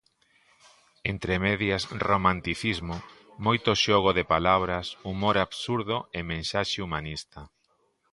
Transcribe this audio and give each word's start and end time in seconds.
Entremedias 1.13 1.83
romanticismo, 2.07 2.95
moito 3.45 3.71
xogo 3.83 4.09
de 4.17 4.23
palabras, 4.33 4.85
humor 5.09 5.35
absurdo 5.45 5.97
e 6.17 6.19
mensaxe 6.33 6.77
humanista. 6.85 7.41